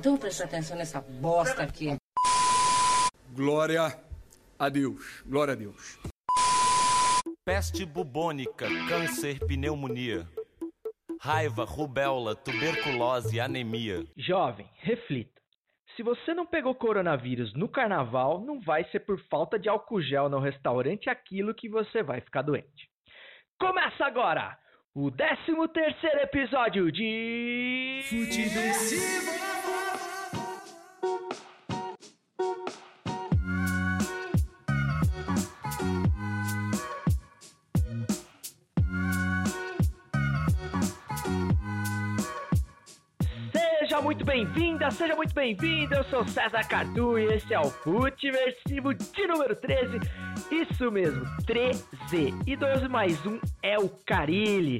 [0.00, 1.94] Então preste atenção nessa bosta aqui.
[3.34, 4.02] Glória
[4.58, 5.22] a Deus.
[5.26, 6.00] Glória a Deus.
[7.44, 10.26] Peste bubônica, câncer, pneumonia.
[11.20, 14.02] Raiva, rubéola, tuberculose, anemia.
[14.16, 15.38] Jovem, reflita.
[15.94, 20.30] Se você não pegou coronavírus no carnaval, não vai ser por falta de álcool gel
[20.30, 22.88] no restaurante aquilo que você vai ficar doente.
[23.58, 24.56] Começa agora
[24.94, 28.00] o 13 terceiro episódio de...
[31.02, 31.49] you
[44.00, 45.94] Seja muito bem-vinda, seja muito bem-vindo.
[45.94, 50.00] Eu sou César Cardu e esse é o Futiversivo de número 13.
[50.50, 51.84] Isso mesmo, 13.
[52.46, 54.78] E 12 mais 1 é o Carilli.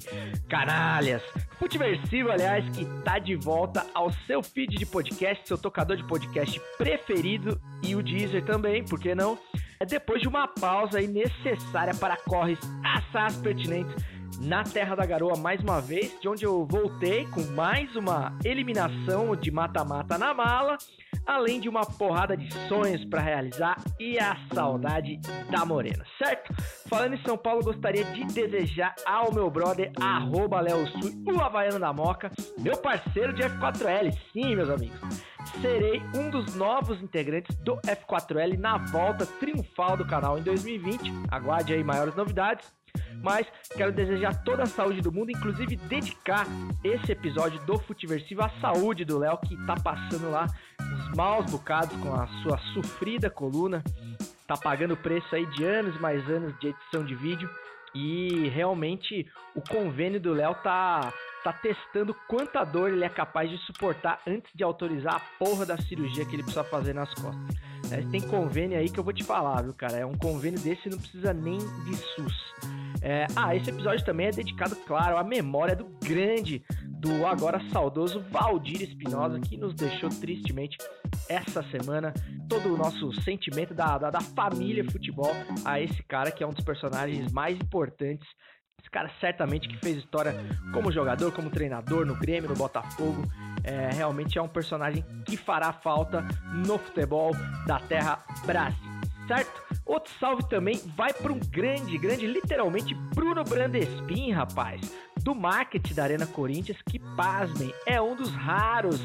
[0.48, 1.23] Canalhas.
[1.59, 6.59] Futiversivo, aliás, que tá de volta ao seu feed de podcast, seu tocador de podcast
[6.79, 9.38] preferido e o Deezer também, por que não?
[9.79, 13.95] É depois de uma pausa necessária para corres assaz pertinentes
[14.41, 19.37] na Terra da Garoa mais uma vez, de onde eu voltei com mais uma eliminação
[19.37, 20.79] de mata-mata na mala,
[21.27, 26.55] além de uma porrada de sonhos para realizar e a saudade da Morena, certo?
[26.88, 31.79] Falando em São Paulo, gostaria de desejar ao meu brother, arroba Léo Sul, o Havaiano
[31.79, 34.99] da Moca, meu parceiro de F4L, sim, meus amigos.
[35.60, 41.13] Serei um dos novos integrantes do F4L na volta triunfal do canal em 2020.
[41.30, 42.79] Aguarde aí maiores novidades.
[43.23, 43.46] Mas
[43.77, 46.46] quero desejar toda a saúde do mundo, inclusive dedicar
[46.83, 50.47] esse episódio do Futiversivo à saúde do Léo, que tá passando lá
[50.80, 53.82] uns maus bocados com a sua sofrida coluna.
[54.47, 57.49] Tá pagando o preço aí de anos e mais anos de edição de vídeo.
[57.95, 63.59] E realmente o convênio do Léo tá, tá testando quanta dor ele é capaz de
[63.59, 67.56] suportar antes de autorizar a porra da cirurgia que ele precisa fazer nas costas.
[67.93, 69.97] É, tem convênio aí que eu vou te falar, viu, cara?
[69.97, 72.54] É um convênio desse não precisa nem de SUS.
[73.03, 78.21] É, ah, esse episódio também é dedicado, claro, à memória do grande, do agora saudoso
[78.31, 80.77] Valdir Espinosa, que nos deixou tristemente
[81.28, 82.12] essa semana.
[82.49, 85.33] Todo o nosso sentimento da, da, da família futebol
[85.65, 88.28] a esse cara que é um dos personagens mais importantes
[88.81, 90.34] esse cara certamente que fez história
[90.72, 93.22] como jogador, como treinador no Grêmio, no Botafogo.
[93.62, 96.27] É, realmente é um personagem que fará falta
[96.67, 97.32] no futebol
[97.67, 98.89] da terra Brasil,
[99.30, 99.62] certo?
[99.86, 104.80] Outro salve também vai para um grande, grande, literalmente Bruno Brandespin, rapaz,
[105.22, 109.00] do marketing da Arena Corinthians, que pasmem, é um dos raros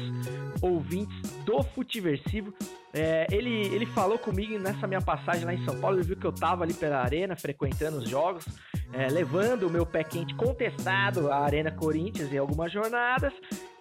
[0.60, 2.52] ouvintes do Futiversivo.
[2.92, 6.26] É, ele, ele falou comigo nessa minha passagem lá em São Paulo, ele viu que
[6.26, 8.44] eu tava ali pela arena, frequentando os jogos,
[8.92, 13.32] é, levando o meu pé quente contestado à Arena Corinthians em algumas jornadas.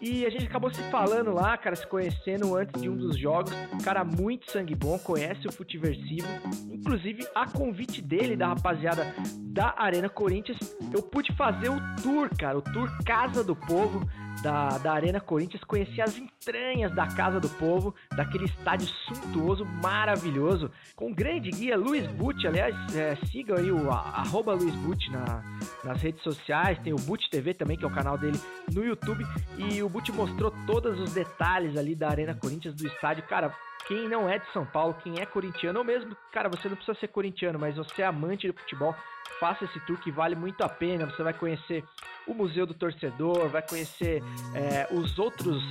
[0.07, 3.51] E a gente acabou se falando lá, cara, se conhecendo antes de um dos jogos.
[3.83, 6.27] Cara, muito sangue bom, conhece o Futiversivo.
[6.71, 10.59] Inclusive, a convite dele, da rapaziada da Arena Corinthians,
[10.93, 14.07] eu pude fazer o tour, cara, o tour Casa do Povo
[14.41, 20.69] da, da Arena Corinthians, conhecer as entranhas da Casa do Povo, daquele estádio suntuoso, maravilhoso,
[20.95, 22.47] com o grande guia Luiz Butti.
[22.47, 25.43] Aliás, é, sigam aí o arroba Luiz Butti na,
[25.83, 28.39] nas redes sociais, tem o Butti TV também, que é o canal dele
[28.72, 29.25] no YouTube,
[29.57, 33.23] e o Butti mostrou todos os detalhes ali da Arena Corinthians, do estádio.
[33.29, 33.56] Cara,
[33.88, 37.00] quem não é de São Paulo, quem é corintiano, ou mesmo, cara, você não precisa
[37.00, 38.94] ser corintiano, mas você é amante do futebol,
[39.40, 41.06] faça esse tour que vale muito a pena.
[41.06, 41.84] Você vai conhecer
[42.28, 44.23] o Museu do Torcedor, vai conhecer
[44.53, 45.63] é, os outros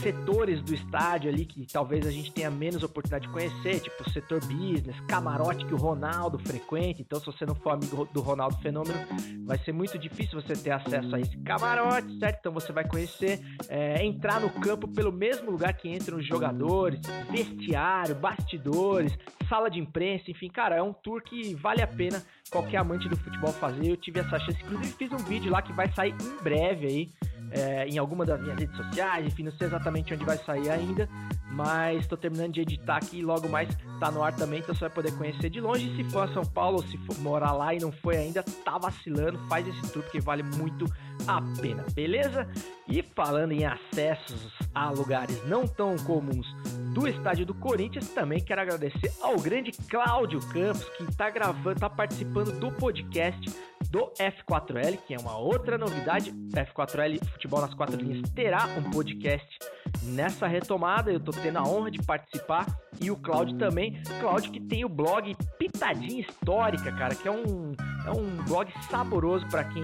[0.00, 4.40] setores do estádio ali que talvez a gente tenha menos oportunidade de conhecer, tipo setor
[4.40, 7.00] business, camarote que o Ronaldo frequenta.
[7.00, 8.98] Então, se você não for amigo do Ronaldo Fenômeno,
[9.44, 12.38] vai ser muito difícil você ter acesso a esse camarote, certo?
[12.40, 17.00] Então, você vai conhecer, é, entrar no campo pelo mesmo lugar que entram os jogadores,
[17.30, 19.16] vestiário, bastidores,
[19.48, 23.16] sala de imprensa, enfim, cara, é um tour que vale a pena qualquer amante do
[23.16, 23.90] futebol fazer.
[23.90, 27.10] Eu tive essa chance, inclusive fiz um vídeo lá que vai sair em breve aí
[27.50, 31.08] é, em alguma das minhas redes sociais, enfim, não sei exatamente onde vai sair ainda,
[31.50, 33.68] mas estou terminando de editar aqui e logo mais
[34.00, 35.94] tá no ar também, então você vai poder conhecer de longe.
[35.96, 38.78] Se for a São Paulo ou se for morar lá e não foi ainda, tá
[38.78, 40.86] vacilando, faz esse tour porque vale muito
[41.26, 42.48] a pena, beleza?
[42.88, 46.46] E falando em acessos a lugares não tão comuns
[46.94, 51.88] do estádio do Corinthians, também quero agradecer ao grande Cláudio Campos, que está gravando, está
[51.88, 53.50] participando do podcast
[53.90, 56.32] do F4L, que é uma outra novidade.
[56.32, 59.58] F4L Futebol nas Quatro Linhas terá um podcast
[60.02, 61.12] nessa retomada.
[61.12, 62.66] Eu tô tendo a honra de participar
[63.00, 64.02] e o Cláudio também.
[64.20, 67.72] Cláudio que tem o blog Pitadinha Histórica, cara, que é um,
[68.06, 69.82] é um blog saboroso para quem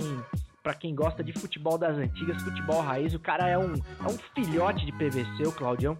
[0.62, 3.14] para quem gosta de futebol das antigas, futebol raiz.
[3.14, 5.96] O cara é um, é um filhote de PVC, o Claudião.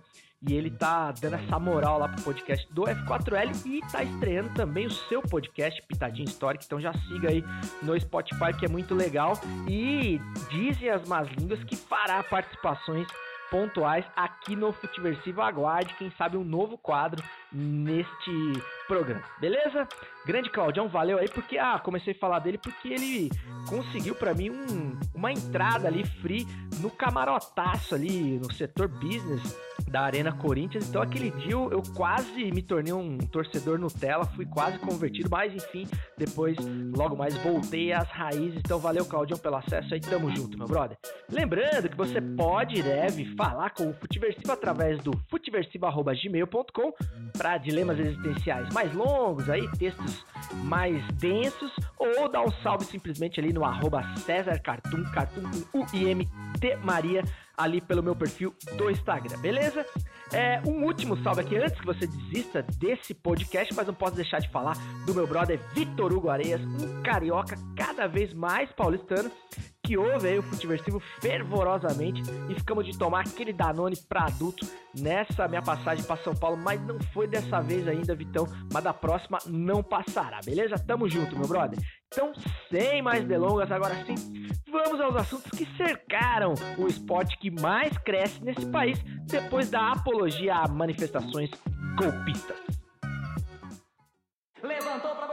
[0.46, 4.87] E ele tá dando essa moral lá pro podcast do F4L e tá estreando também
[4.87, 6.64] o seu podcast, Pitadinha Histórica.
[6.64, 7.44] Então já siga aí
[7.82, 9.32] no Spotify, que é muito legal.
[9.69, 13.08] E dizem as más línguas que fará participações
[13.50, 15.43] pontuais aqui no Futiversivo.
[15.43, 18.52] Aguarde, quem sabe, um novo quadro neste
[18.86, 19.86] programa, beleza?
[20.26, 23.30] Grande Claudião, valeu aí, porque, ah, comecei a falar dele porque ele
[23.66, 26.46] conseguiu para mim um, uma entrada ali free
[26.80, 29.56] no camarotaço ali, no setor business
[29.88, 30.88] da Arena Corinthians.
[30.88, 35.86] Então, aquele dia eu, quase me tornei um torcedor Nutella, fui quase convertido, mas enfim,
[36.16, 36.56] depois,
[36.94, 38.58] logo mais, voltei às raízes.
[38.58, 40.96] Então, valeu, Claudião, pelo acesso aí, tamo junto, meu brother.
[41.30, 46.92] Lembrando que você pode e deve falar com o Futiversivo através do futiversivo.gmail.com
[47.38, 50.26] para dilemas existenciais mais longos, aí, textos
[50.64, 56.76] mais densos, ou dar um salve simplesmente ali no arroba César Cartoon, Cartoon com U-I-M-T
[56.82, 57.23] Maria,
[57.56, 59.87] ali pelo meu perfil do Instagram, beleza?
[60.32, 64.41] É, um último salve aqui antes que você desista desse podcast, mas não posso deixar
[64.41, 64.76] de falar
[65.06, 69.31] do meu brother Vitor Hugo Areias, um carioca cada vez mais paulistano
[69.88, 72.20] que ouve aí o Futiversivo fervorosamente
[72.50, 76.79] e ficamos de tomar aquele Danone para adulto nessa minha passagem para São Paulo, mas
[76.87, 80.75] não foi dessa vez ainda, Vitão, mas da próxima não passará, beleza?
[80.76, 81.79] Tamo junto, meu brother.
[82.12, 82.35] Então,
[82.69, 84.14] sem mais delongas, agora sim,
[84.70, 90.55] vamos aos assuntos que cercaram o esporte que mais cresce nesse país depois da apologia
[90.55, 91.50] a manifestações
[91.96, 92.58] golpistas.
[94.62, 95.29] Levantou pra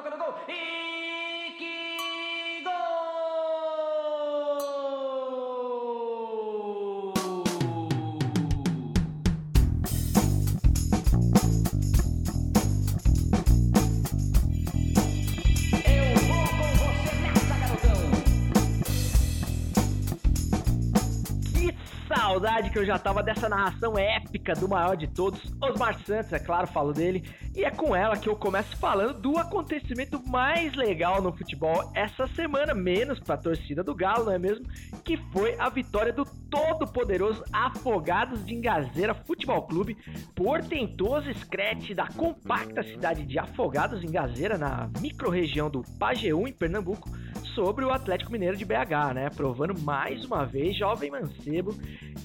[22.56, 26.40] saudade que eu já tava dessa narração épica do maior de todos, Osmar Santos, é
[26.40, 27.24] claro, falo dele.
[27.54, 32.28] E é com ela que eu começo falando do acontecimento mais legal no futebol essa
[32.28, 34.66] semana, menos pra torcida do Galo, não é mesmo?
[35.04, 36.25] Que foi a vitória do
[36.56, 39.98] todo-poderoso Afogados de Engazeira Futebol Clube,
[40.34, 47.10] portentoso scratch da compacta cidade de Afogados em Engazeira, na microrregião do Pajeú, em Pernambuco,
[47.54, 49.30] sobre o Atlético Mineiro de BH, né?
[49.36, 51.75] Provando mais uma vez, jovem mancebo,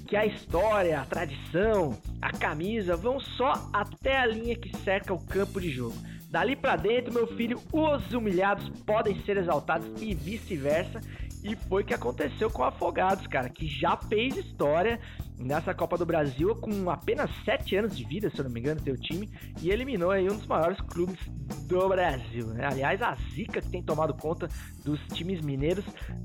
[0.06, 5.26] que a história, a tradição, a camisa vão só até a linha que cerca o
[5.26, 5.96] campo de jogo.
[6.30, 11.00] Dali para dentro, meu filho, os humilhados podem ser exaltados e vice-versa.
[11.42, 15.00] E foi o que aconteceu com o Afogados, cara, que já fez história
[15.38, 18.80] nessa Copa do Brasil com apenas 7 anos de vida, se eu não me engano,
[18.82, 19.30] seu time,
[19.62, 21.18] e eliminou aí um dos maiores clubes
[21.66, 22.68] do Brasil, né?
[22.70, 24.48] Aliás, a zica que tem tomado conta
[24.84, 25.84] dos times mineiros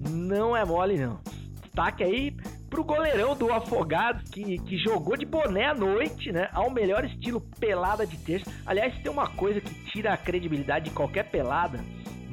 [0.09, 1.21] não é mole, não.
[1.63, 2.35] Destaque aí
[2.69, 6.49] pro goleirão do Afogados, que, que jogou de boné à noite, né?
[6.51, 8.51] Ao melhor estilo pelada de terça.
[8.65, 11.79] Aliás, tem uma coisa que tira a credibilidade de qualquer pelada,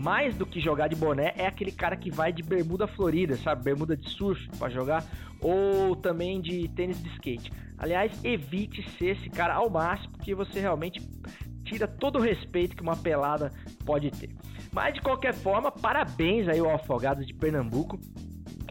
[0.03, 3.63] mais do que jogar de boné, é aquele cara que vai de bermuda florida, sabe?
[3.63, 5.05] Bermuda de surf para jogar,
[5.41, 7.53] ou também de tênis de skate.
[7.79, 11.01] Aliás, evite ser esse cara ao máximo, porque você realmente
[11.65, 13.53] tira todo o respeito que uma pelada
[13.87, 14.31] pode ter.
[14.73, 18.01] Mas de qualquer forma, parabéns aí ao Afogados de Pernambuco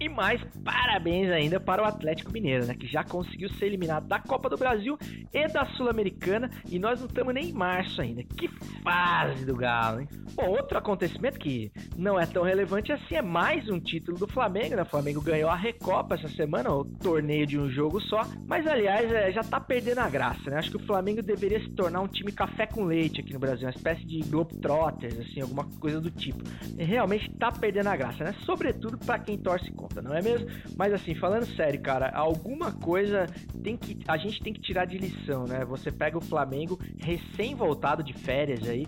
[0.01, 2.73] e mais parabéns ainda para o Atlético Mineiro, né?
[2.73, 4.97] Que já conseguiu ser eliminado da Copa do Brasil
[5.31, 6.49] e da Sul-Americana.
[6.67, 8.23] E nós não estamos nem em março ainda.
[8.23, 8.47] Que
[8.81, 10.07] fase do Galo, hein?
[10.33, 14.75] Bom, outro acontecimento que não é tão relevante assim é mais um título do Flamengo,
[14.75, 14.81] né?
[14.81, 18.21] O Flamengo ganhou a Recopa essa semana, o torneio de um jogo só.
[18.47, 20.57] Mas, aliás, é, já tá perdendo a graça, né?
[20.57, 23.67] Acho que o Flamengo deveria se tornar um time café com leite aqui no Brasil,
[23.67, 26.43] uma espécie de Globetrotters, assim, alguma coisa do tipo.
[26.75, 28.33] E realmente tá perdendo a graça, né?
[28.45, 30.47] Sobretudo para quem torce contra conta, não é mesmo?
[30.77, 33.27] Mas assim, falando sério, cara, alguma coisa
[33.61, 35.65] tem que a gente tem que tirar de lição, né?
[35.65, 38.87] Você pega o Flamengo recém voltado de férias aí,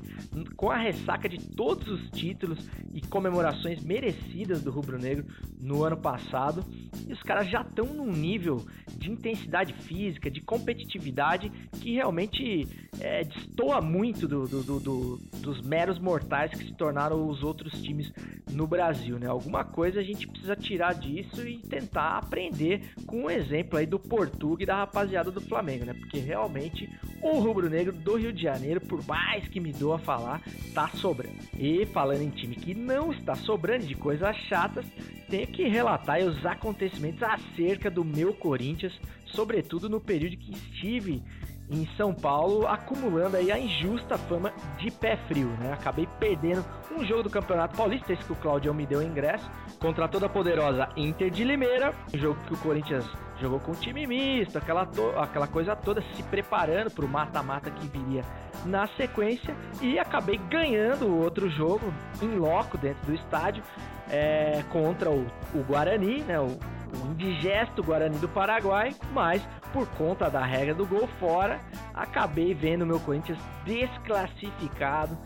[0.55, 5.25] com a ressaca de todos os títulos e comemorações merecidas do Rubro Negro
[5.61, 6.63] no ano passado,
[7.07, 8.65] e os caras já estão num nível
[8.97, 12.67] de intensidade física, de competitividade que realmente
[12.99, 18.11] é, destoa muito do, do, do, dos meros mortais que se tornaram os outros times
[18.51, 19.27] no Brasil, né?
[19.27, 23.99] Alguma coisa a gente precisa tirar disso e tentar aprender com o exemplo aí do
[23.99, 25.93] Portugal e da rapaziada do Flamengo, né?
[25.93, 26.89] Porque realmente
[27.21, 30.41] o rubro-negro do Rio de Janeiro, por mais que me doa falar,
[30.73, 31.37] tá sobrando.
[31.57, 34.85] E falando em time que não está sobrando de coisas chatas,
[35.29, 38.93] tenho que relatar os acontecimentos acerca do meu Corinthians,
[39.25, 41.23] sobretudo no período que estive
[41.69, 45.73] em São Paulo, acumulando aí a injusta fama de pé frio, né?
[45.73, 50.07] Acabei perdendo um jogo do Campeonato Paulista, esse que o Claudio me deu ingresso, contra
[50.07, 53.05] toda a poderosa Inter de Limeira, um jogo que o Corinthians
[53.39, 58.23] jogou com time misto, aquela, aquela coisa toda, se preparando para o mata-mata que viria
[58.65, 63.63] na sequência, e acabei ganhando o outro jogo em loco dentro do estádio,
[64.09, 66.39] é, contra o, o Guarani, né?
[66.39, 66.57] O,
[66.93, 71.59] o indigesto Guarani do Paraguai, mas por conta da regra do gol fora,
[71.93, 75.17] acabei vendo meu Corinthians desclassificado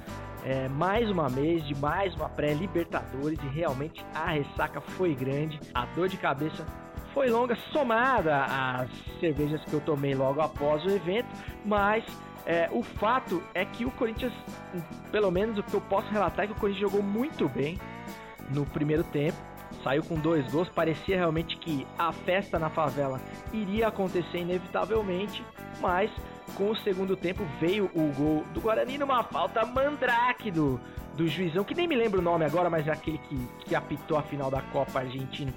[0.43, 5.85] é, mais uma vez de mais uma pré-Libertadores e realmente a ressaca foi grande, a
[5.87, 6.65] dor de cabeça
[7.13, 11.27] foi longa, somada às cervejas que eu tomei logo após o evento,
[11.65, 12.03] mas
[12.45, 14.31] é, o fato é que o Corinthians,
[15.11, 17.77] pelo menos o que eu posso relatar é que o Corinthians jogou muito bem
[18.53, 19.37] no primeiro tempo
[19.83, 20.69] saiu com dois gols.
[20.69, 23.19] Parecia realmente que a festa na favela
[23.53, 25.43] iria acontecer inevitavelmente,
[25.79, 26.11] mas
[26.55, 30.79] com o segundo tempo veio o gol do Guarani numa falta mandrake do,
[31.15, 34.17] do juizão, que nem me lembro o nome agora, mas é aquele que, que apitou
[34.17, 35.53] a final da Copa Argentina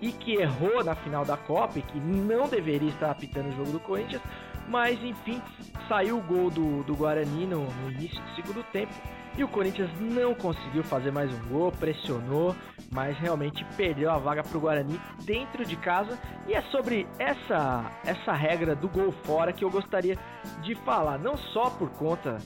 [0.00, 3.72] e que errou na final da Copa e que não deveria estar apitando o jogo
[3.72, 4.22] do Corinthians.
[4.68, 5.40] Mas enfim,
[5.88, 8.92] saiu o gol do, do Guarani no, no início do segundo tempo
[9.36, 12.54] e o Corinthians não conseguiu fazer mais um gol, pressionou,
[12.92, 16.18] mas realmente perdeu a vaga para o Guarani dentro de casa.
[16.46, 20.16] E é sobre essa, essa regra do gol fora que eu gostaria
[20.62, 22.38] de falar, não só por conta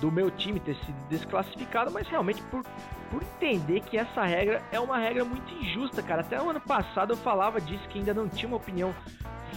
[0.00, 2.62] do meu time ter sido desclassificado, mas realmente por,
[3.10, 6.22] por entender que essa regra é uma regra muito injusta, cara.
[6.22, 8.94] Até o ano passado eu falava disso, que ainda não tinha uma opinião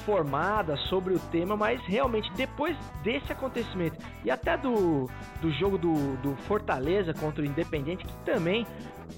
[0.06, 5.10] formada sobre o tema, mas realmente depois desse acontecimento e até do,
[5.42, 8.68] do jogo do, do Fortaleza contra o Independente, que também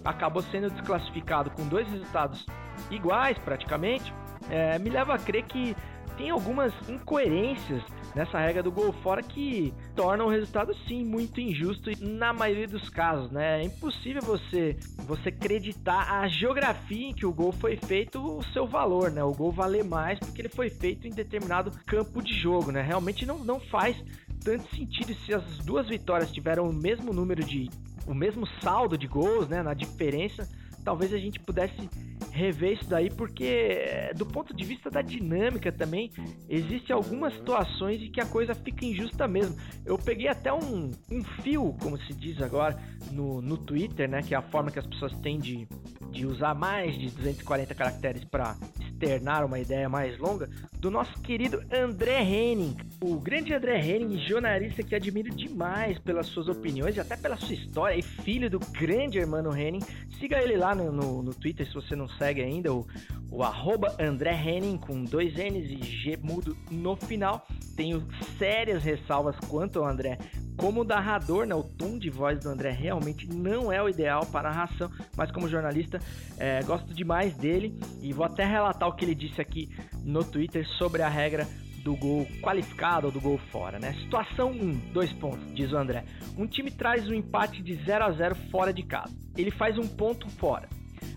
[0.06, 2.46] acabou sendo desclassificado com dois resultados
[2.92, 4.14] iguais praticamente,
[4.50, 5.76] é, me leva a crer que
[6.18, 7.84] tem algumas incoerências
[8.16, 12.90] nessa regra do gol fora que torna o resultado sim muito injusto na maioria dos
[12.90, 13.62] casos, né?
[13.62, 18.68] É impossível você você acreditar a geografia em que o gol foi feito o seu
[18.68, 19.24] valor, né?
[19.24, 22.82] O gol valer mais porque ele foi feito em determinado campo de jogo, né?
[22.82, 23.96] Realmente não, não faz
[24.44, 27.70] tanto sentido se as duas vitórias tiveram o mesmo número de
[28.08, 30.48] o mesmo saldo de gols, né, na diferença,
[30.88, 31.90] talvez a gente pudesse
[32.32, 36.10] rever isso daí, porque do ponto de vista da dinâmica também,
[36.48, 39.58] existe algumas situações em que a coisa fica injusta mesmo.
[39.86, 44.34] Eu peguei até um, um fio, como se diz agora, no, no Twitter, né, que
[44.34, 45.68] é a forma que as pessoas têm de,
[46.12, 50.50] de usar mais de 240 caracteres para externar uma ideia mais longa,
[50.80, 52.76] do nosso querido André Henning.
[53.00, 57.54] O grande André Henning, jornalista que admiro demais pelas suas opiniões e até pela sua
[57.54, 59.82] história, e filho do grande irmão Henning.
[60.20, 62.88] Siga ele lá no, no, no Twitter se você não segue ainda, o,
[63.30, 67.46] o arroba André Henning com dois N's e G mudo no final.
[67.76, 68.04] Tenho
[68.40, 70.18] sérias ressalvas quanto ao André
[70.58, 74.50] como narrador, né, o tom de voz do André realmente não é o ideal para
[74.50, 76.00] narração, mas como jornalista
[76.38, 79.70] é, gosto demais dele e vou até relatar o que ele disse aqui
[80.04, 81.48] no Twitter sobre a regra
[81.84, 83.94] do gol qualificado ou do gol fora, né?
[84.02, 86.04] Situação 1, dois pontos, diz o André.
[86.38, 89.16] Um time traz um empate de 0 a 0 fora de casa.
[89.38, 90.68] Ele faz um ponto fora.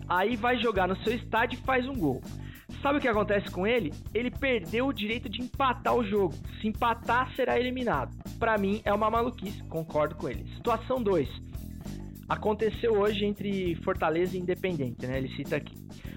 [0.07, 2.21] Aí vai jogar no seu estádio e faz um gol.
[2.81, 3.93] Sabe o que acontece com ele?
[4.11, 6.33] Ele perdeu o direito de empatar o jogo.
[6.59, 8.11] Se empatar, será eliminado.
[8.39, 10.45] Para mim, é uma maluquice, concordo com ele.
[10.55, 11.29] Situação 2.
[12.27, 15.19] Aconteceu hoje entre Fortaleza e Independente, né?
[15.19, 15.75] Ele cita aqui.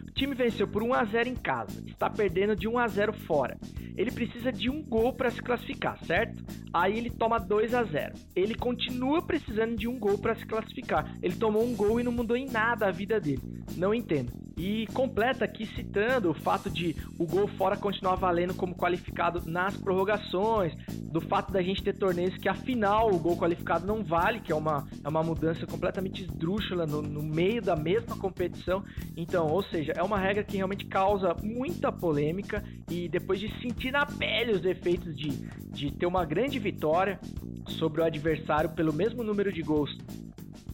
[0.09, 3.13] O time venceu por 1 a 0 em casa, está perdendo de 1 a 0
[3.13, 3.59] fora.
[3.97, 6.43] Ele precisa de um gol para se classificar, certo?
[6.73, 8.15] Aí ele toma 2 a 0.
[8.35, 11.13] Ele continua precisando de um gol para se classificar.
[11.21, 13.43] Ele tomou um gol e não mudou em nada a vida dele.
[13.77, 14.44] Não entendo.
[14.57, 19.77] E completa aqui citando o fato de o gol fora continuar valendo como qualificado nas
[19.77, 20.73] prorrogações,
[21.15, 24.55] do fato da gente ter torneios que afinal o gol qualificado não vale, que é
[24.55, 28.85] uma, é uma mudança completamente esdrúxula no, no meio da mesma competição.
[29.17, 33.91] Então, ou seja, é uma regra que realmente causa muita polêmica e depois de sentir
[33.91, 35.31] na pele os efeitos de,
[35.73, 37.19] de ter uma grande vitória
[37.67, 39.97] sobre o adversário pelo mesmo número de gols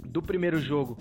[0.04, 0.98] do primeiro jogo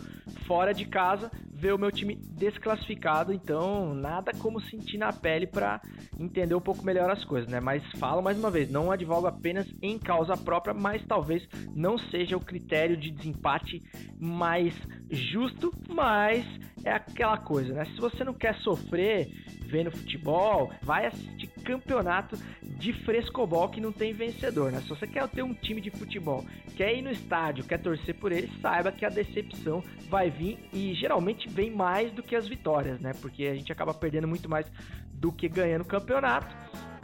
[0.50, 5.82] fora de casa, ver o meu time desclassificado, então nada como sentir na pele para
[6.18, 7.60] entender um pouco melhor as coisas, né?
[7.60, 12.38] Mas falo mais uma vez, não advogo apenas em causa própria, mas talvez não seja
[12.38, 13.82] o critério de desempate
[14.20, 14.74] mais
[15.10, 16.46] justo, mas
[16.84, 17.86] é aquela coisa, né?
[17.86, 19.28] Se você não quer sofrer
[19.66, 24.82] vendo futebol, vai assistir campeonato de frescobol que não tem vencedor, né?
[24.82, 26.44] Se você quer ter um time de futebol,
[26.76, 30.94] quer ir no estádio, quer torcer por ele, saiba que a decepção vai vir e
[30.96, 33.12] geralmente vem mais do que as vitórias, né?
[33.22, 34.66] Porque a gente acaba perdendo muito mais
[35.14, 36.56] do que ganhando campeonato.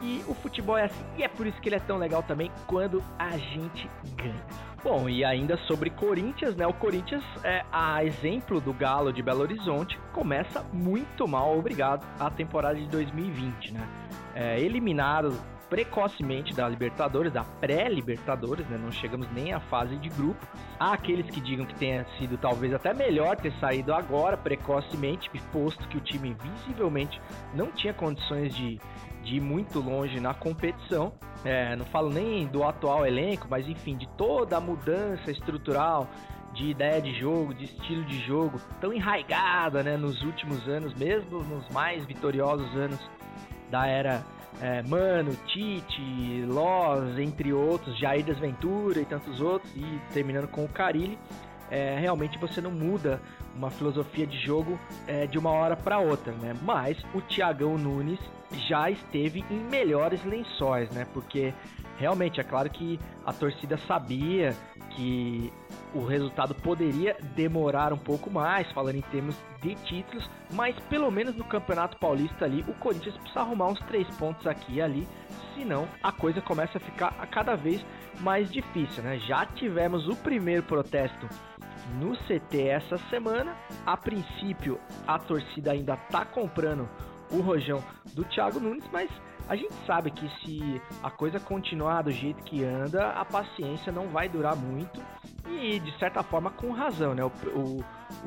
[0.02, 2.50] E o futebol é assim, e é por isso que ele é tão legal também
[2.66, 4.75] quando a gente ganha.
[4.82, 6.66] Bom, e ainda sobre Corinthians, né?
[6.66, 12.30] O Corinthians, é, a exemplo do Galo de Belo Horizonte, começa muito mal, obrigado, a
[12.30, 13.88] temporada de 2020, né?
[14.34, 15.36] É, eliminado
[15.68, 18.78] precocemente da Libertadores, da pré-Libertadores, né?
[18.78, 20.46] Não chegamos nem à fase de grupo.
[20.78, 25.86] Há aqueles que digam que tenha sido talvez até melhor ter saído agora, precocemente, posto
[25.88, 27.20] que o time visivelmente
[27.54, 28.80] não tinha condições de,
[29.22, 31.12] de ir muito longe na competição.
[31.44, 36.08] É, não falo nem do atual elenco, mas enfim, de toda a mudança estrutural,
[36.52, 41.42] de ideia de jogo, de estilo de jogo, tão enraigada né, nos últimos anos, mesmo
[41.44, 42.98] nos mais vitoriosos anos
[43.70, 44.24] da era
[44.60, 50.64] é, Mano, Tite, Loz, entre outros, Jair das Ventura e tantos outros, e terminando com
[50.64, 51.18] o Carilli,
[51.70, 53.20] é, realmente você não muda
[53.54, 56.54] uma filosofia de jogo é, de uma hora para outra, né?
[56.62, 58.20] Mas o Thiagão Nunes
[58.68, 61.06] já esteve em melhores lençóis, né?
[61.12, 61.52] Porque
[61.98, 64.54] realmente é claro que a torcida sabia
[64.90, 65.52] que
[65.94, 71.34] o resultado poderia demorar um pouco mais, falando em termos de títulos, mas pelo menos
[71.36, 75.08] no Campeonato Paulista ali, o Corinthians precisa arrumar uns três pontos aqui e ali,
[75.54, 77.84] senão a coisa começa a ficar a cada vez
[78.20, 79.18] mais difícil, né?
[79.20, 81.28] Já tivemos o primeiro protesto
[82.00, 83.56] no CT essa semana.
[83.84, 86.88] A princípio, a torcida ainda tá comprando
[87.30, 87.82] o rojão
[88.14, 89.10] do Thiago Nunes, mas
[89.48, 94.08] a gente sabe que se a coisa continuar do jeito que anda, a paciência não
[94.08, 95.00] vai durar muito
[95.48, 97.24] e de certa forma com razão, né?
[97.24, 97.84] O, o,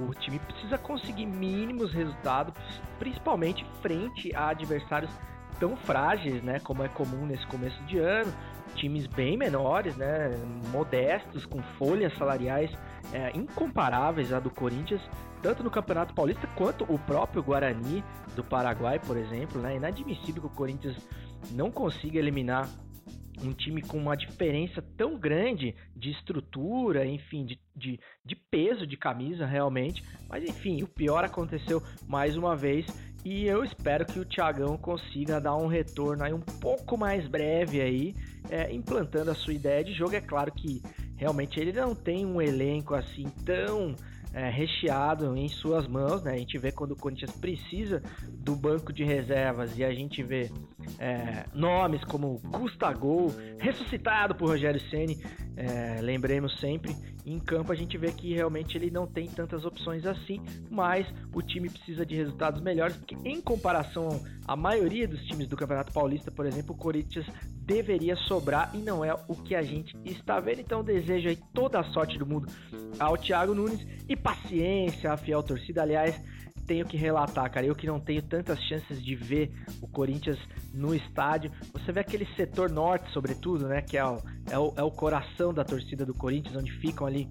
[0.08, 2.54] o time precisa conseguir mínimos resultados,
[2.98, 5.12] principalmente frente a adversários
[5.60, 6.60] tão frágeis, né?
[6.60, 8.34] Como é comum nesse começo de ano,
[8.76, 10.30] times bem menores, né?
[10.72, 12.72] Modestos, com folhas salariais
[13.14, 15.02] é, incomparáveis à do Corinthians,
[15.42, 18.04] tanto no Campeonato Paulista quanto o próprio Guarani
[18.36, 19.62] do Paraguai, por exemplo.
[19.62, 19.78] Né?
[19.78, 20.98] Inadmissível que o Corinthians
[21.52, 22.68] não consiga eliminar
[23.42, 28.98] um time com uma diferença tão grande de estrutura, enfim, de, de, de, peso de
[28.98, 30.04] camisa realmente.
[30.28, 32.86] Mas enfim, o pior aconteceu mais uma vez.
[33.24, 37.82] E eu espero que o Thiagão consiga dar um retorno aí um pouco mais breve
[37.82, 38.16] aí,
[38.50, 40.16] é, implantando a sua ideia de jogo.
[40.16, 40.82] É claro que
[41.18, 43.94] realmente ele não tem um elenco assim tão
[44.34, 46.34] é, recheado em suas mãos, né?
[46.34, 50.52] A gente vê quando o Corinthians precisa do banco de reservas e a gente vê
[51.00, 55.18] é, nomes como Gustavo, ressuscitado por Rogério Ceni,
[55.56, 56.96] é, lembremos sempre.
[57.26, 61.42] Em campo a gente vê que realmente ele não tem tantas opções assim, mas o
[61.42, 64.10] time precisa de resultados melhores, porque em comparação
[64.50, 69.06] à maioria dos times do Campeonato Paulista, por exemplo, o Corinthians deveria sobrar e não
[69.06, 70.60] é o que a gente está vendo.
[70.60, 72.52] Então desejo aí toda a sorte do mundo
[73.00, 75.84] ao Thiago Nunes e paciência à fiel torcida.
[75.84, 76.20] Aliás,
[76.66, 79.52] tenho que relatar, cara, eu que não tenho tantas chances de ver
[79.84, 80.40] o Corinthians
[80.74, 81.52] no estádio.
[81.72, 83.84] Você vê aquele setor norte, sobretudo, né?
[83.84, 84.18] Que é o,
[84.50, 87.30] é o, é o coração da torcida do Corinthians, onde ficam ali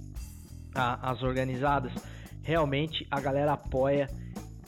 [0.72, 1.92] a, as organizadas.
[2.44, 4.06] Realmente a galera apoia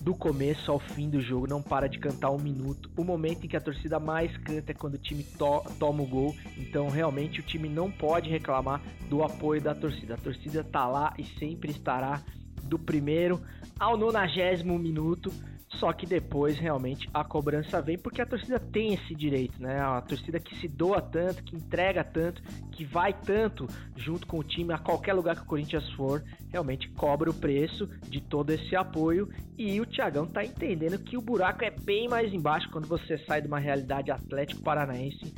[0.01, 2.91] do começo ao fim do jogo, não para de cantar um minuto.
[2.97, 6.07] O momento em que a torcida mais canta é quando o time to toma o
[6.07, 6.35] gol.
[6.57, 10.15] Então, realmente, o time não pode reclamar do apoio da torcida.
[10.15, 12.23] A torcida tá lá e sempre estará
[12.63, 13.41] do primeiro
[13.79, 15.31] ao nonagésimo minuto.
[15.75, 19.81] Só que depois realmente a cobrança vem porque a torcida tem esse direito, né?
[19.81, 24.45] A torcida que se doa tanto, que entrega tanto, que vai tanto junto com o
[24.45, 28.75] time a qualquer lugar que o Corinthians for, realmente cobra o preço de todo esse
[28.75, 29.29] apoio.
[29.57, 33.41] E o Thiagão tá entendendo que o buraco é bem mais embaixo quando você sai
[33.41, 35.33] de uma realidade Atlético Paranaense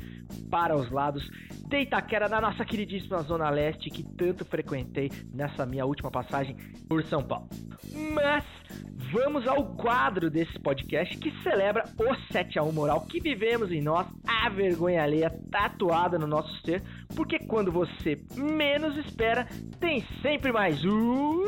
[0.51, 1.23] para os lados
[1.69, 6.57] de Itaquera, na nossa queridíssima Zona Leste, que tanto frequentei nessa minha última passagem
[6.89, 7.49] por São Paulo.
[8.15, 8.45] Mas
[9.13, 13.83] vamos ao quadro desse podcast que celebra o 7 a 1 moral que vivemos em
[13.83, 16.83] nós, a vergonha alheia tatuada no nosso ser,
[17.15, 19.47] porque quando você menos espera,
[19.79, 21.43] tem sempre mais um.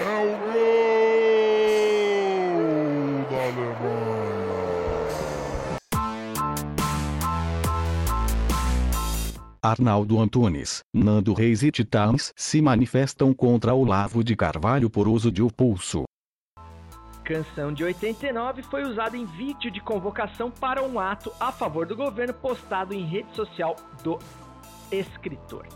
[0.00, 0.97] É
[9.68, 15.42] Arnaldo Antunes, Nando Reis e Titãs se manifestam contra Olavo de Carvalho por uso de
[15.42, 16.04] o pulso.
[17.22, 21.94] Canção de 89 foi usada em vídeo de convocação para um ato a favor do
[21.94, 24.18] governo postado em rede social do
[24.90, 25.66] escritor.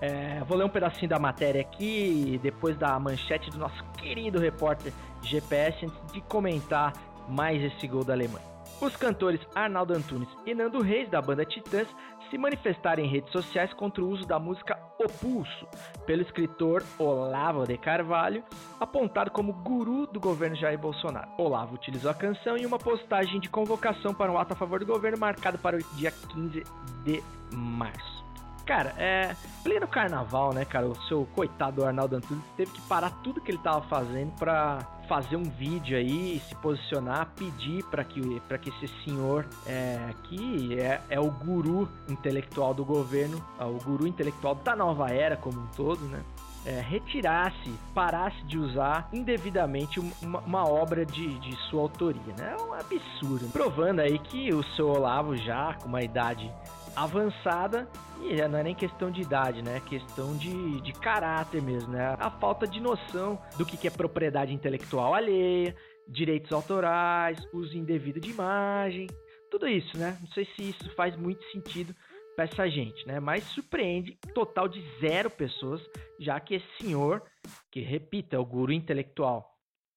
[0.00, 4.92] É, vou ler um pedacinho da matéria aqui, depois da manchete do nosso querido repórter
[5.20, 6.92] GPS, antes de comentar
[7.28, 8.52] mais esse gol da Alemanha.
[8.80, 11.86] Os cantores Arnaldo Antunes e Nando Reis, da banda Titãs,
[12.32, 15.68] se manifestaram em redes sociais contra o uso da música O Pulso,
[16.06, 18.42] pelo escritor Olavo de Carvalho,
[18.80, 21.28] apontado como guru do governo Jair Bolsonaro.
[21.36, 24.86] Olavo utilizou a canção em uma postagem de convocação para um ato a favor do
[24.86, 26.64] governo marcado para o dia 15
[27.04, 28.24] de março.
[28.64, 29.36] Cara, é.
[29.62, 30.86] Pleno carnaval, né, cara?
[30.86, 34.78] O seu coitado Arnaldo Antunes teve que parar tudo que ele tava fazendo pra
[35.12, 41.02] fazer um vídeo aí, se posicionar, pedir para que, que esse senhor, é, que é,
[41.10, 45.66] é o guru intelectual do governo, é o guru intelectual da nova era como um
[45.76, 46.22] todo, né?
[46.64, 52.56] É, retirasse, parasse de usar indevidamente uma, uma obra de, de, sua autoria, né?
[52.58, 53.50] É um absurdo.
[53.52, 56.50] Provando aí que o seu Olavo já com uma idade
[56.94, 57.88] avançada
[58.20, 59.76] e não é nem questão de idade, né?
[59.76, 62.16] É questão de, de caráter mesmo, né?
[62.18, 65.74] A falta de noção do que, que é propriedade intelectual alheia,
[66.08, 69.06] direitos autorais, uso indevido de imagem,
[69.50, 70.16] tudo isso, né?
[70.20, 71.94] Não sei se isso faz muito sentido
[72.34, 73.20] para essa gente, né?
[73.20, 75.80] Mas surpreende total de zero pessoas,
[76.18, 77.22] já que esse senhor,
[77.70, 79.51] que repita, é o guru intelectual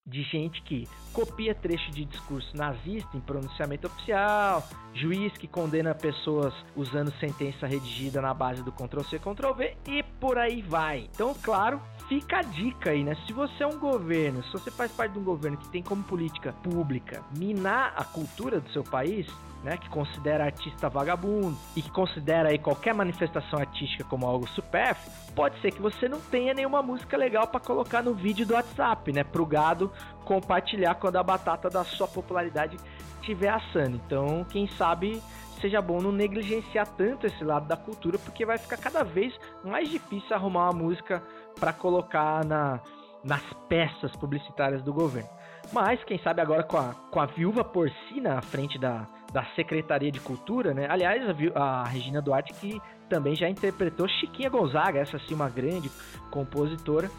[0.06, 4.64] de gente que copia trecho de discurso nazista em pronunciamento oficial,
[4.94, 10.62] juiz que condena pessoas usando sentença redigida na base do Ctrl-C, Ctrl-V e por aí
[10.62, 11.10] vai.
[11.12, 13.16] Então, claro, fica a dica aí, né?
[13.26, 16.04] Se você é um governo, se você faz parte de um governo que tem como
[16.04, 19.26] política pública minar a cultura do seu país,
[19.66, 25.12] né, que considera artista vagabundo e que considera aí qualquer manifestação artística como algo supérfluo,
[25.34, 29.12] pode ser que você não tenha nenhuma música legal para colocar no vídeo do WhatsApp,
[29.12, 29.92] né, pro gado
[30.24, 32.78] compartilhar quando a batata da sua popularidade
[33.16, 34.00] estiver assando.
[34.06, 35.20] Então, quem sabe
[35.60, 39.90] seja bom não negligenciar tanto esse lado da cultura, porque vai ficar cada vez mais
[39.90, 41.24] difícil arrumar uma música
[41.60, 42.80] para colocar na,
[43.24, 45.30] nas peças publicitárias do governo.
[45.74, 50.10] Mas, quem sabe agora com a, com a viúva porcina à frente da, da Secretaria
[50.10, 50.88] de Cultura, né?
[50.90, 51.22] Aliás,
[51.54, 55.92] a, Regina Duarte que também já interpretou Chiquinha Gonzaga, essa sim uma grande
[56.32, 57.12] compositora.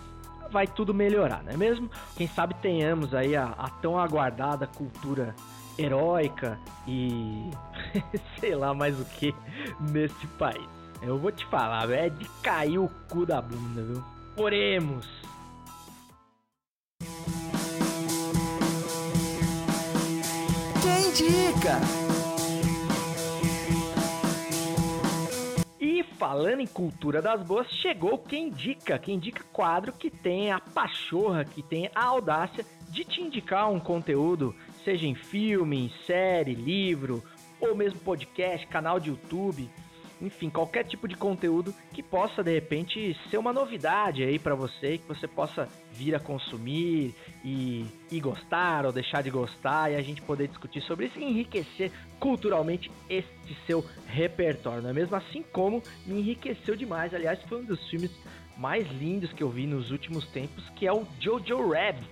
[0.51, 1.91] Vai tudo melhorar, não é mesmo?
[2.17, 5.35] Quem sabe tenhamos aí a, a tão aguardada cultura
[5.79, 7.51] heróica e
[8.41, 9.35] sei lá mais o que
[9.79, 10.67] nesse país.
[11.03, 14.03] Eu vou te falar, é de cair o cu da bunda, viu?
[14.39, 15.07] Oremos!
[20.81, 22.06] Quem indica?
[25.97, 30.61] E falando em cultura das boas, chegou quem indica, quem indica quadro que tem a
[30.61, 34.55] pachorra, que tem a audácia de te indicar um conteúdo,
[34.85, 37.25] seja em filme, em série, livro,
[37.59, 39.71] ou mesmo podcast, canal de YouTube,
[40.21, 44.99] enfim, qualquer tipo de conteúdo que possa de repente ser uma novidade aí para você,
[44.99, 50.03] que você possa vir a consumir e, e gostar ou deixar de gostar e a
[50.03, 55.15] gente poder discutir sobre isso e enriquecer culturalmente este seu repertório, não é mesmo?
[55.17, 58.11] Assim como me enriqueceu demais, aliás, foi um dos filmes
[58.57, 62.09] mais lindos que eu vi nos últimos tempos, que é o Jojo Rabbit.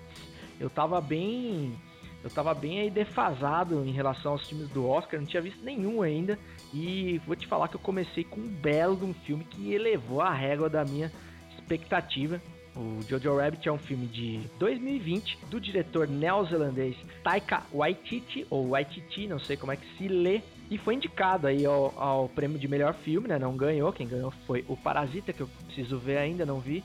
[0.61, 1.75] Eu tava bem
[2.24, 6.00] eu tava bem aí defasado em relação aos filmes do Oscar, não tinha visto nenhum
[6.00, 6.38] ainda.
[6.72, 10.22] E vou te falar que eu comecei com um belo de um filme que elevou
[10.22, 11.12] a régua da minha
[11.54, 12.40] expectativa.
[12.74, 19.28] O Jojo Rabbit é um filme de 2020 do diretor neozelandês Taika Waititi, ou Waititi,
[19.28, 22.66] não sei como é que se lê, e foi indicado aí ao, ao, prêmio de
[22.66, 23.38] melhor filme, né?
[23.38, 26.82] Não ganhou, quem ganhou foi o Parasita, que eu preciso ver ainda, não vi.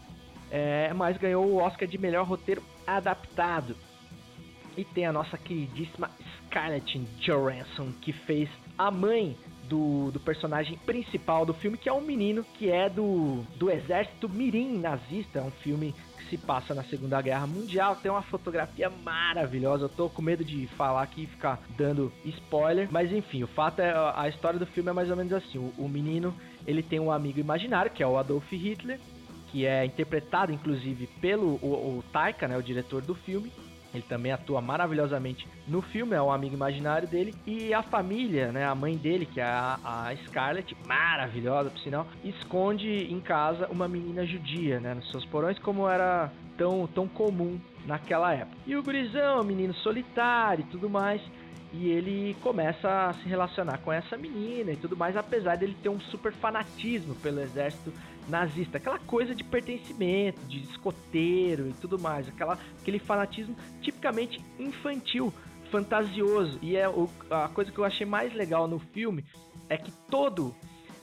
[0.51, 3.75] É, mas ganhou o Oscar de melhor roteiro adaptado.
[4.79, 6.09] E tem a nossa queridíssima
[6.45, 9.35] Scarlett Johansson, que fez a mãe
[9.67, 14.29] do, do, personagem principal do filme, que é um menino que é do, do exército
[14.29, 15.39] mirim nazista.
[15.39, 17.97] É um filme que se passa na Segunda Guerra Mundial.
[17.97, 19.83] Tem uma fotografia maravilhosa.
[19.83, 22.87] Eu tô com medo de falar aqui e ficar dando spoiler.
[22.89, 25.57] Mas enfim, o fato é a história do filme é mais ou menos assim.
[25.57, 26.33] O, o menino
[26.65, 28.97] ele tem um amigo imaginário, que é o Adolf Hitler,
[29.51, 33.51] que é interpretado inclusive pelo o, o Taika, né, o diretor do filme.
[33.93, 37.33] Ele também atua maravilhosamente no filme, é um amigo imaginário dele.
[37.45, 42.07] E a família, né, a mãe dele, que é a, a Scarlett, maravilhosa por sinal,
[42.23, 47.59] esconde em casa uma menina judia, né, nos seus porões, como era tão, tão comum
[47.85, 48.57] naquela época.
[48.67, 51.21] E o gurizão, menino solitário e tudo mais,
[51.71, 55.89] e ele começa a se relacionar com essa menina e tudo mais, apesar dele ter
[55.89, 57.93] um super fanatismo pelo exército
[58.29, 65.33] nazista, aquela coisa de pertencimento, de escoteiro e tudo mais, aquela, aquele fanatismo tipicamente infantil,
[65.71, 66.59] fantasioso.
[66.61, 69.25] E é o, a coisa que eu achei mais legal no filme
[69.67, 70.55] é que todo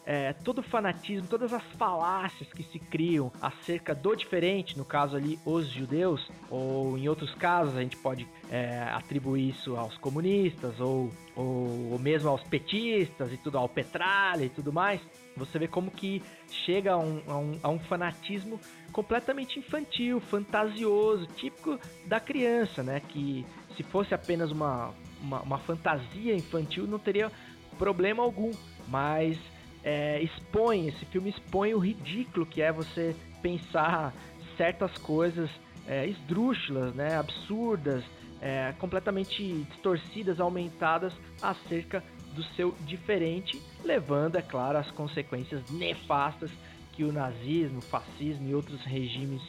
[0.06, 5.16] é, todo o fanatismo, todas as falácias que se criam acerca do diferente, no caso
[5.16, 10.78] ali os judeus, ou em outros casos a gente pode é, atribuir isso aos comunistas
[10.78, 15.00] ou, ou, ou, mesmo aos petistas e tudo, ao Petralha e tudo mais.
[15.36, 18.60] Você vê como que chega a um, a um, a um fanatismo
[18.92, 23.00] completamente infantil, fantasioso, típico da criança, né?
[23.00, 23.44] Que
[23.76, 27.30] se fosse apenas uma, uma, uma fantasia infantil não teria
[27.76, 28.52] problema algum,
[28.88, 29.38] mas
[29.86, 34.12] é, expõe, esse filme expõe o ridículo que é você pensar
[34.56, 35.48] certas coisas
[35.86, 38.02] é, esdrúxulas, né, absurdas,
[38.40, 42.02] é, completamente distorcidas, aumentadas acerca
[42.34, 46.50] do seu diferente, levando, é claro, as consequências nefastas
[46.92, 49.40] que o nazismo, o fascismo e outros regimes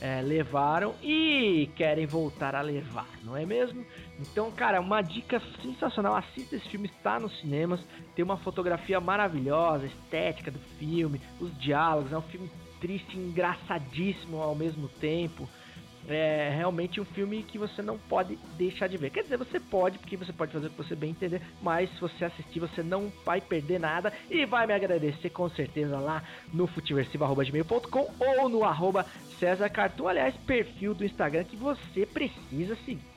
[0.00, 3.86] é, levaram e querem voltar a levar, não é mesmo?
[4.18, 6.14] Então, cara, uma dica sensacional.
[6.14, 7.80] Assista esse filme, está nos cinemas.
[8.14, 12.12] Tem uma fotografia maravilhosa, estética do filme, os diálogos.
[12.12, 12.50] É um filme
[12.80, 15.48] triste, engraçadíssimo ao mesmo tempo.
[16.08, 19.10] É realmente um filme que você não pode deixar de ver.
[19.10, 22.00] Quer dizer, você pode, porque você pode fazer o que você bem entender, mas se
[22.00, 26.68] você assistir, você não vai perder nada e vai me agradecer com certeza lá no
[26.68, 29.04] futiversivo.gmail.com ou no arroba
[29.40, 33.15] César Cartoon, aliás, perfil do Instagram que você precisa seguir.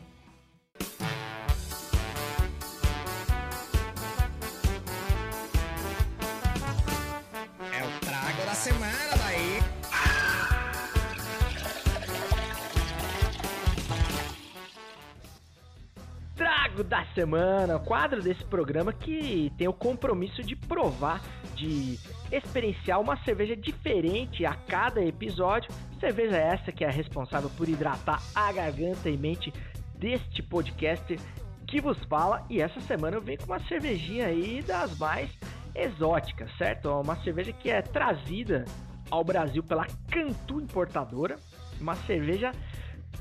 [17.19, 21.21] Semana, o quadro desse programa que tem o compromisso de provar,
[21.53, 21.99] de
[22.31, 25.69] experienciar uma cerveja diferente a cada episódio.
[25.99, 29.51] Cerveja essa que é responsável por hidratar a garganta e mente
[29.95, 31.19] deste podcaster
[31.67, 32.45] que vos fala.
[32.49, 35.29] E essa semana eu venho com uma cervejinha aí das mais
[35.75, 36.89] exóticas, certo?
[37.01, 38.63] Uma cerveja que é trazida
[39.11, 41.35] ao Brasil pela Cantu Importadora,
[41.81, 42.53] uma cerveja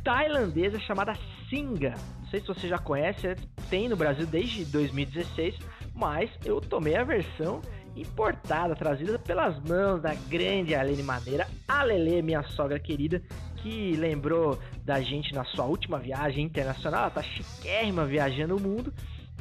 [0.04, 1.14] tailandesa chamada
[1.50, 1.94] Singa.
[2.20, 3.34] Não sei se você já conhece,
[3.70, 5.57] tem no Brasil desde 2016,
[5.94, 7.61] mas eu tomei a versão
[7.96, 13.22] importada, trazida pelas mãos da grande Aline Madeira, a Lele, minha sogra querida,
[13.57, 17.02] que lembrou da gente na sua última viagem internacional.
[17.02, 18.92] Ela tá chiquérrima viajando o mundo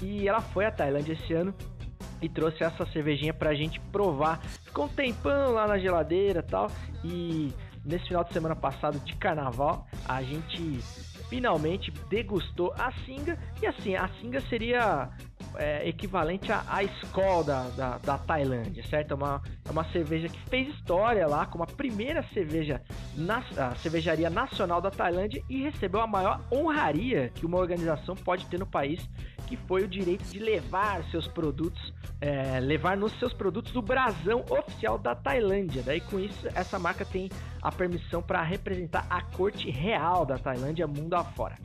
[0.02, 1.54] e ela foi à Tailândia esse ano
[2.22, 4.42] e trouxe essa cervejinha pra gente provar.
[4.66, 6.72] Ficou um tempão lá na geladeira tal.
[7.04, 7.54] E
[7.86, 10.80] nesse final de semana passado de carnaval, a gente
[11.30, 13.38] finalmente degustou a Singa.
[13.62, 15.10] E assim, a Singa seria
[15.56, 19.12] é, equivalente à, à escola da, da, da, Tailândia, certo?
[19.12, 22.82] É uma, é uma cerveja que fez história lá como a primeira cerveja
[23.16, 28.46] na a cervejaria nacional da Tailândia e recebeu a maior honraria que uma organização pode
[28.48, 29.08] ter no país,
[29.48, 34.44] que foi o direito de levar seus produtos, é, levar nos seus produtos o brasão
[34.50, 35.82] oficial da Tailândia.
[35.84, 37.30] Daí com isso essa marca tem
[37.62, 41.56] a permissão para representar a corte real da Tailândia mundo afora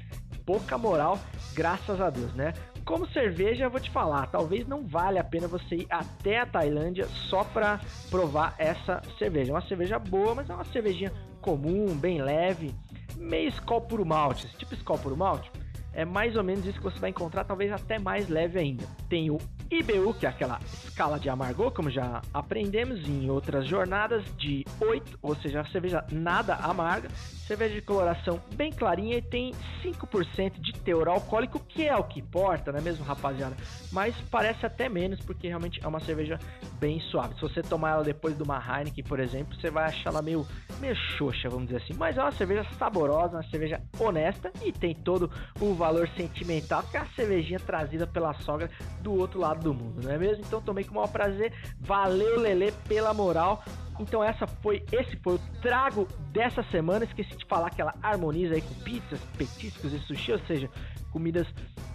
[0.45, 1.19] pouca moral,
[1.55, 2.53] graças a Deus, né?
[2.85, 6.47] Como cerveja, eu vou te falar, talvez não vale a pena você ir até a
[6.47, 9.53] Tailândia só para provar essa cerveja.
[9.53, 12.75] É uma cerveja boa, mas é uma cervejinha comum, bem leve,
[13.17, 15.51] meio Skol puro malte, tipo Skol puro malte.
[15.93, 18.85] É mais ou menos isso que você vai encontrar, talvez até mais leve ainda.
[19.09, 19.39] Tem o
[19.71, 25.19] IBU, que é aquela escala de amargor, como já aprendemos em outras jornadas, de 8,
[25.23, 27.09] ou seja, cerveja nada amarga.
[27.43, 29.53] Cerveja de coloração bem clarinha e tem
[29.83, 33.55] 5% de teor alcoólico, que é o que importa, não é mesmo, rapaziada?
[33.91, 36.39] Mas parece até menos, porque realmente é uma cerveja
[36.81, 37.35] bem suave.
[37.35, 40.47] Se você tomar ela depois de uma Heineken, por exemplo, você vai achar ela meio,
[40.81, 41.95] meio xoxa, vamos dizer assim.
[41.95, 46.97] Mas é uma cerveja saborosa, uma cerveja honesta e tem todo o valor sentimental, que
[46.97, 50.45] é a cervejinha trazida pela sogra do outro lado do mundo, não é mesmo?
[50.47, 51.53] Então tomei com o maior prazer.
[51.81, 53.65] Valeu, Lele, pela moral.
[53.99, 57.05] Então essa foi, esse foi o trago dessa semana.
[57.05, 60.71] Esqueci de falar que ela harmoniza aí com pizzas, petiscos e sushi, ou seja,
[61.11, 61.49] comidas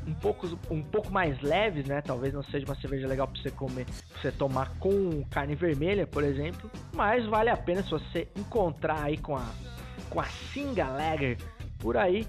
[0.06, 2.02] um pouco, um pouco mais leves, né?
[2.02, 6.06] Talvez não seja uma cerveja legal para você comer, pra você tomar com carne vermelha,
[6.06, 6.69] por exemplo.
[6.93, 9.45] Mas vale a pena se você encontrar aí com a
[10.10, 11.38] com a Singa Lager
[11.80, 12.28] por aí,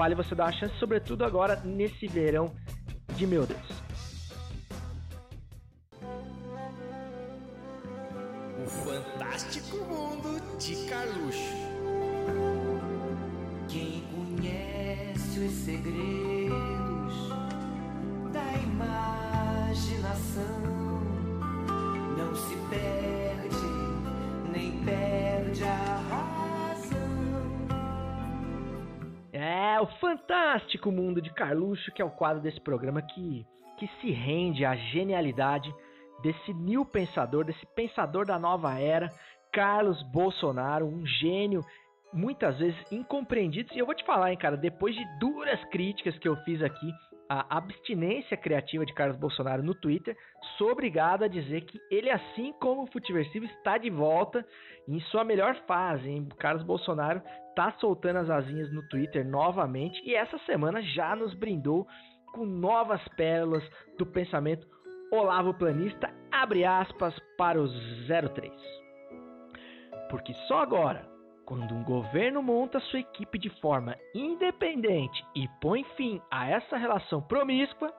[0.00, 2.50] vale você dar uma chance, sobretudo agora nesse verão
[3.16, 3.60] de meu Deus.
[8.64, 11.54] O fantástico mundo de Carluxo.
[13.68, 17.28] Quem conhece os segredos
[18.32, 20.00] da imaginação
[22.16, 23.68] não se perde,
[24.50, 26.49] nem perde a razão.
[29.80, 33.46] O fantástico mundo de Carluxo, que é o quadro desse programa que,
[33.78, 35.72] que se rende à genialidade
[36.22, 39.08] desse new pensador, desse pensador da nova era,
[39.52, 41.64] Carlos Bolsonaro, um gênio
[42.12, 43.72] muitas vezes incompreendido.
[43.72, 46.92] E eu vou te falar, hein, cara, depois de duras críticas que eu fiz aqui
[47.28, 50.16] a abstinência criativa de Carlos Bolsonaro no Twitter,
[50.58, 54.44] sou obrigado a dizer que ele, assim como o Futiversivo, está de volta
[54.88, 56.10] em sua melhor fase.
[56.10, 56.28] Hein?
[56.38, 57.22] Carlos Bolsonaro
[57.60, 61.86] está soltando as asinhas no Twitter novamente e essa semana já nos brindou
[62.32, 63.62] com novas pérolas
[63.98, 64.66] do pensamento
[65.12, 68.50] Olavo Planista, abre aspas para o 03.
[70.08, 71.06] Porque só agora,
[71.44, 77.20] quando um governo monta sua equipe de forma independente e põe fim a essa relação
[77.20, 77.92] promíscua,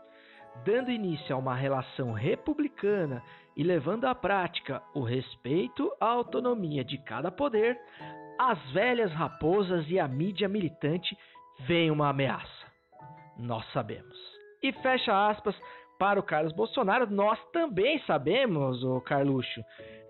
[0.66, 3.22] dando início a uma relação republicana
[3.56, 7.80] e levando à prática o respeito à autonomia de cada poder,
[8.50, 11.16] as velhas raposas e a mídia militante
[11.68, 12.66] veem uma ameaça.
[13.38, 14.18] Nós sabemos.
[14.64, 15.56] E fecha aspas
[16.00, 19.64] para o Carlos Bolsonaro, nós também sabemos, o Carluxo,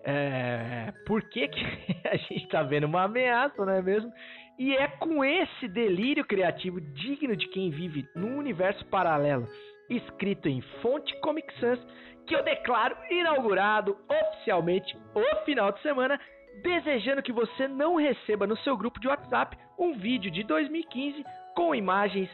[0.04, 1.60] é, por que, que
[2.08, 4.10] a gente está vendo uma ameaça, não é mesmo?
[4.58, 9.46] E é com esse delírio criativo digno de quem vive num universo paralelo,
[9.90, 11.80] escrito em fonte Comic Sans,
[12.26, 16.18] que eu declaro inaugurado oficialmente o final de semana,
[16.62, 21.74] desejando que você não receba no seu grupo de WhatsApp um vídeo de 2015 com
[21.74, 22.28] imagens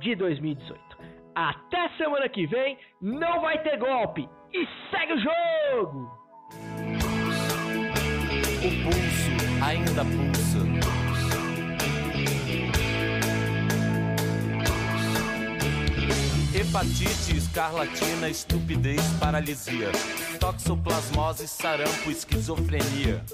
[0.00, 0.80] de 2018.
[1.34, 6.22] Até semana que vem, não vai ter golpe e segue o jogo!
[8.58, 10.42] O pulso ainda pulsa.
[16.54, 19.90] Hepatite, escarlatina, estupidez, paralisia,
[20.38, 23.24] toxoplasmose, sarampo, esquizofrenia.